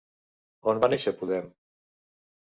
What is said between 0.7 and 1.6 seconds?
On va néixer Podem?